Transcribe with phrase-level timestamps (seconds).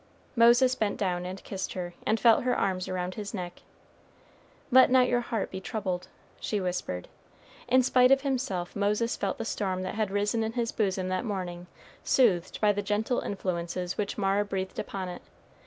[0.35, 3.61] Moses bent down and kissed her, and felt her arms around his neck.
[4.71, 6.07] "Let not your heart be troubled,"
[6.39, 7.07] she whispered.
[7.67, 11.23] In spite of himself Moses felt the storm that had risen in his bosom that
[11.23, 11.67] morning
[12.03, 15.21] soothed by the gentle influences which Mara breathed upon it.